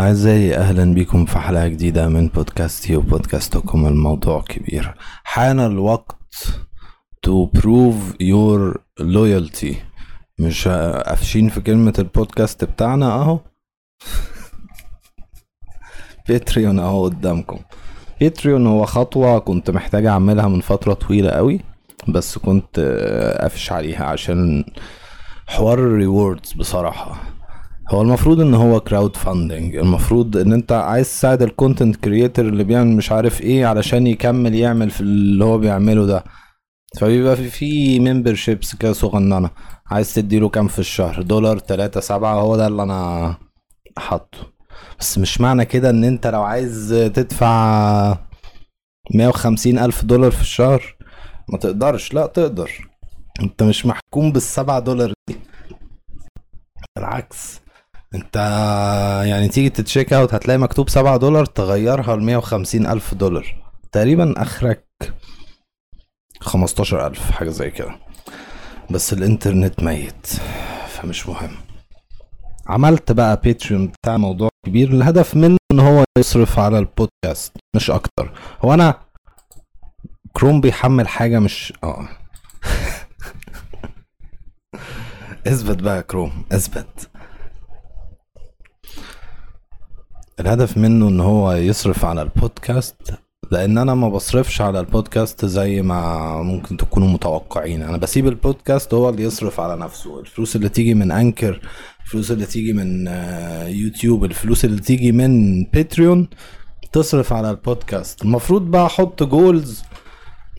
أعزائي 0.00 0.56
أهلا 0.56 0.94
بكم 0.94 1.24
في 1.24 1.38
حلقة 1.38 1.68
جديدة 1.68 2.08
من 2.08 2.28
بودكاستي 2.28 2.96
وبودكاستكم 2.96 3.86
الموضوع 3.86 4.40
كبير. 4.40 4.94
حان 5.24 5.60
الوقت 5.60 6.16
to 7.26 7.58
prove 7.58 8.16
your 8.22 8.78
loyalty. 9.00 9.74
مش 10.38 10.68
قافشين 10.68 11.48
في 11.48 11.60
كلمة 11.60 11.94
البودكاست 11.98 12.64
بتاعنا 12.64 13.12
أهو؟ 13.12 13.40
باتريون 16.28 16.78
أهو 16.78 17.04
قدامكم. 17.04 17.58
باتريون 18.20 18.66
هو 18.66 18.84
خطوة 18.84 19.38
كنت 19.38 19.70
محتاج 19.70 20.06
أعملها 20.06 20.48
من 20.48 20.60
فترة 20.60 20.94
طويلة 20.94 21.30
قوي 21.30 21.60
بس 22.08 22.38
كنت 22.38 22.80
قافش 23.40 23.72
عليها 23.72 24.04
عشان 24.04 24.64
حوار 25.46 25.78
ال 25.78 25.87
rewards 25.87 26.52
بصراحة. 26.52 27.39
هو 27.90 28.02
المفروض 28.02 28.40
إن 28.40 28.54
هو 28.54 28.80
crowdfunding 28.80 29.76
المفروض 29.76 30.36
إن 30.36 30.52
أنت 30.52 30.72
عايز 30.72 31.08
تساعد 31.08 31.42
ال 31.42 31.49
content 31.49 31.96
creator 31.96 32.44
اللي 32.44 32.64
بيعمل 32.64 32.96
مش 32.96 33.12
عارف 33.12 33.40
إيه 33.40 33.66
علشان 33.66 34.06
يكمل 34.06 34.54
يعمل 34.54 34.90
في 34.90 35.00
اللي 35.00 35.44
هو 35.44 35.58
بيعمله 35.58 36.06
ده. 36.06 36.24
فبيبقى 37.00 37.36
في 37.36 37.50
في 37.50 38.00
memberships 38.00 38.76
كده 38.76 38.92
صغننة. 38.92 39.50
عايز 39.86 40.14
تديله 40.14 40.48
كام 40.48 40.68
في 40.68 40.78
الشهر؟ 40.78 41.22
دولار 41.22 41.58
تلاتة 41.58 42.00
سبعة 42.00 42.34
هو 42.34 42.56
ده 42.56 42.66
اللي 42.66 42.82
أنا 42.82 43.34
حاطه. 43.98 44.38
بس 45.00 45.18
مش 45.18 45.40
معنى 45.40 45.64
كده 45.64 45.90
إن 45.90 46.04
أنت 46.04 46.26
لو 46.26 46.42
عايز 46.42 47.10
تدفع 47.14 48.18
مية 49.14 49.28
وخمسين 49.28 49.78
ألف 49.78 50.04
دولار 50.04 50.30
في 50.30 50.40
الشهر 50.40 50.96
ما 51.48 51.58
تقدرش. 51.58 52.14
لا 52.14 52.26
تقدر. 52.26 52.70
أنت 53.42 53.62
مش 53.62 53.86
محكوم 53.86 54.32
بالسبعة 54.32 54.80
دولار 54.80 55.12
دي. 55.28 55.36
بالعكس. 56.96 57.60
انت 58.14 58.36
يعني 59.26 59.48
تيجي 59.48 59.70
ت 59.70 59.77
check 59.77 60.12
out 60.12 60.34
هتلاقي 60.34 60.58
مكتوب 60.58 60.88
سبعة 60.88 61.16
دولار 61.16 61.44
تغيرها 61.46 62.16
لمية 62.16 62.36
وخمسين 62.36 62.86
ألف 62.86 63.14
دولار. 63.14 63.62
تقريبا 63.92 64.42
آخرك 64.42 64.86
خمستاشر 66.40 67.06
ألف 67.06 67.30
حاجة 67.30 67.50
زي 67.50 67.70
كده. 67.70 67.94
بس 68.90 69.12
الإنترنت 69.12 69.82
ميت 69.82 70.26
فمش 70.88 71.28
مهم. 71.28 71.56
عملت 72.66 73.12
بقى 73.12 73.40
باتريون 73.44 73.86
بتاع 73.88 74.16
موضوع 74.16 74.48
كبير. 74.66 74.88
الهدف 74.90 75.36
منه 75.36 75.56
إن 75.72 75.80
هو 75.80 76.04
يصرف 76.18 76.58
على 76.58 76.78
البودكاست 76.78 77.52
مش 77.76 77.90
أكتر. 77.90 78.32
هو 78.64 78.74
أنا 78.74 79.00
كروم 80.32 80.60
بيحمل 80.60 81.08
حاجة 81.08 81.38
مش 81.38 81.72
آه. 81.84 82.08
اثبت 85.46 85.82
بقى 85.82 86.02
كروم 86.02 86.44
اثبت. 86.52 87.09
الهدف 90.40 90.76
منه 90.78 91.08
إن 91.08 91.20
هو 91.20 91.52
يصرف 91.52 92.04
على 92.04 92.22
البودكاست 92.22 92.96
لأن 93.50 93.78
أنا 93.78 93.94
ما 93.94 94.08
بصرفش 94.08 94.60
على 94.60 94.80
البودكاست 94.80 95.44
زي 95.44 95.82
ما 95.82 96.42
ممكن 96.42 96.76
تكونوا 96.76 97.08
متوقعين. 97.08 97.82
أنا 97.82 97.96
بسيب 97.96 98.26
البودكاست 98.28 98.94
هو 98.94 99.08
اللي 99.08 99.22
يصرف 99.22 99.60
على 99.60 99.76
نفسه. 99.80 100.20
الفلوس 100.20 100.56
اللي 100.56 100.68
تيجي 100.68 100.94
من 100.94 101.10
أنكر 101.12 101.60
الفلوس 102.04 102.30
اللي 102.30 102.46
تيجي 102.46 102.72
من 102.72 103.06
يوتيوب 103.66 104.24
الفلوس 104.24 104.64
اللي 104.64 104.80
تيجي 104.80 105.12
من 105.12 105.64
باتريون 105.64 106.28
تصرف 106.92 107.32
على 107.32 107.50
البودكاست. 107.50 108.22
المفروض 108.22 108.62
بقى 108.70 108.86
أحط 108.86 109.22
goals 109.22 109.82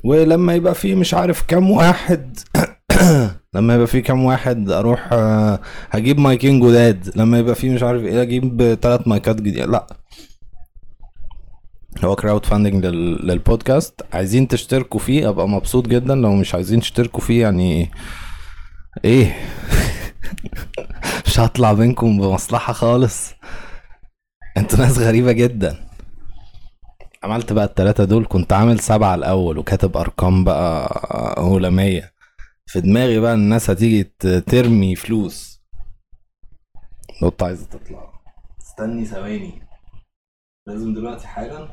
ولما 0.03 0.55
يبقى 0.55 0.75
فيه 0.75 0.95
مش 0.95 1.13
عارف 1.13 1.41
كام 1.41 1.71
واحد 1.71 2.37
لما 3.55 3.75
يبقى 3.75 3.87
في 3.87 4.01
كام 4.01 4.23
واحد 4.25 4.69
أروح 4.71 5.09
آه، 5.13 5.59
هجيب 5.91 6.19
مايكين 6.19 6.59
جداد. 6.59 7.11
لما 7.15 7.39
يبقى 7.39 7.55
في 7.55 7.69
مش 7.69 7.83
عارف 7.83 8.03
إيه 8.03 8.21
أجيب 8.21 8.77
ثلاث 8.81 9.07
مايكات 9.07 9.35
جديده 9.35 9.65
لا. 9.65 9.87
هو 12.03 12.15
crowdfunding 12.15 12.85
للبودكاست. 12.85 14.01
عايزين 14.13 14.47
تشتركوا 14.47 14.99
فيه 14.99 15.29
ابقى 15.29 15.49
مبسوط 15.49 15.87
جدا. 15.87 16.15
لو 16.15 16.33
مش 16.33 16.55
عايزين 16.55 16.79
تشتركوا 16.79 17.21
فيه 17.21 17.41
يعني 17.41 17.91
إيه؟ 19.05 19.35
مش 21.25 21.39
هطلع 21.39 21.73
بينكم 21.73 22.17
بمصلحة 22.21 22.73
خالص. 22.73 23.33
أنتوا 24.57 24.79
ناس 24.79 24.97
غريبة 24.97 25.31
جدا. 25.31 25.77
عملت 27.23 27.53
بقى 27.53 27.65
التلاتة 27.65 28.03
دول. 28.03 28.25
كنت 28.29 28.53
عامل 28.53 28.79
سبعة 28.79 29.15
الأول 29.15 29.57
وكاتب 29.57 29.97
أرقام 29.97 30.43
بقى 30.43 31.35
هلامية 31.37 32.10
في 32.71 32.81
دماغي 32.81 33.19
بقى 33.19 33.33
الناس 33.33 33.69
هتيجي 33.69 34.03
ترمي 34.47 34.95
فلوس. 34.95 35.61
القطة 37.21 37.45
عايزة 37.45 37.65
تطلع. 37.65 38.11
استني 38.61 39.05
ثواني. 39.05 39.61
لازم 40.67 40.93
دلوقتي 40.93 41.27
حالا؟ 41.27 41.67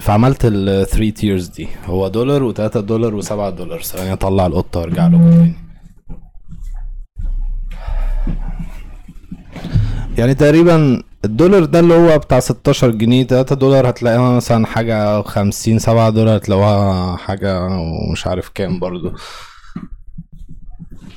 فعملت 0.00 0.44
ال 0.44 0.86
3 0.86 1.10
تيرز 1.10 1.48
دي. 1.48 1.68
هو 1.84 2.08
دولار 2.08 2.52
و3 2.52 2.78
دولار 2.78 3.22
و7 3.22 3.32
دولار. 3.32 3.82
ثواني 3.82 4.12
اطلع 4.12 4.46
القطة 4.46 4.80
وارجع 4.80 5.06
لكم 5.06 5.30
تاني. 5.30 5.54
يعني 10.18 10.34
تقريبا 10.34 11.02
الدولار 11.24 11.64
ده 11.64 11.80
اللي 11.80 11.94
هو 11.94 12.18
بتاع 12.18 12.40
16 12.40 12.90
جنيه 12.90 13.24
3 13.24 13.56
دولار 13.56 13.90
هتلاقيها 13.90 14.36
مثلا 14.36 14.66
حاجة 14.66 15.22
50 15.22 15.78
7 15.78 16.10
دولار 16.10 16.36
هتلاقوها 16.36 17.16
حاجة 17.16 17.62
ومش 17.64 18.26
عارف 18.26 18.48
كام 18.48 18.78
برضو. 18.78 19.12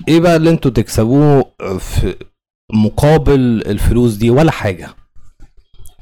إيه 0.08 0.20
بقى 0.20 0.36
اللي 0.36 0.50
أنتوا 0.50 0.72
تكسبوه 0.72 1.52
في 1.80 2.16
مقابل 2.74 3.64
الفلوس 3.66 4.14
دي؟ 4.14 4.30
ولا 4.30 4.52
حاجة. 4.52 4.90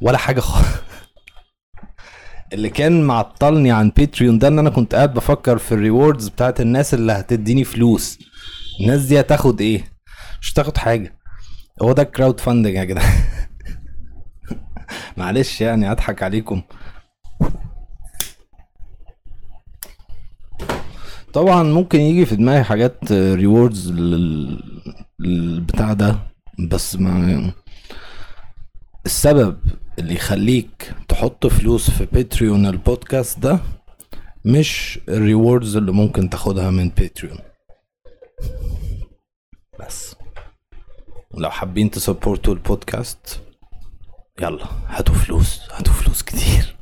ولا 0.02 0.18
حاجة 0.18 0.40
خالص 0.40 0.68
اللي 2.54 2.70
كان 2.70 3.04
معطلني 3.04 3.72
عن 3.72 3.90
باتريون 3.98 4.40
ده 4.40 4.48
ان 4.48 4.60
أنا 4.60 4.70
كنت 4.70 4.96
قاعد 4.96 5.14
بفكر 5.14 5.58
في 5.58 5.72
الريوردز 5.72 6.28
بتاعت 6.28 6.62
الناس 6.62 6.94
اللي 6.94 7.12
هتديني 7.12 7.64
فلوس. 7.64 8.20
الناس 8.81 9.02
دي 9.02 9.20
هتاخد 9.20 9.62
إيه؟ 9.62 9.84
مش 10.42 10.54
هتاخد 10.54 10.78
حاجة. 10.78 11.20
هو 11.81 11.92
ده 11.92 12.04
ال 12.03 12.40
crowdfunding 12.40 12.75
يا 12.76 12.84
جدعان. 12.84 13.14
معلش 15.19 15.62
يعني 15.62 15.91
اضحك 15.91 16.24
عليكم. 16.24 16.62
طبعا 21.34 21.63
ممكن 21.63 22.00
يجي 22.00 22.25
في 22.25 22.35
دماغي 22.35 22.63
حاجات 22.63 23.12
rewards 23.12 23.91
للبتاع 25.19 25.94
ده 25.94 26.19
بس 26.72 26.96
ما 26.96 27.52
السبب 29.06 29.59
اللي 30.00 30.13
يخليك 30.16 30.94
تحط 31.07 31.47
فلوس 31.47 31.90
في 31.90 32.06
باتريون 32.06 32.66
البودكاست 32.66 33.40
ده 33.40 33.59
مش 34.46 35.00
ال 35.09 35.18
rewards 35.18 35.75
اللي 35.78 35.91
ممكن 35.91 36.30
تاخدها 36.30 36.69
من 36.72 36.90
باتريون 36.90 37.38
بس. 39.80 40.16
لو 41.34 41.50
حابين 41.50 41.91
ت 41.91 41.98
support 41.98 42.47
وا 42.47 42.53
البودكاست 42.53 43.41
يلا 44.41 44.66
هاتوا 44.89 45.16
فلوس 45.16 45.61
هاتوا 45.72 45.94
فلوس 45.94 46.23
كتير. 46.23 46.75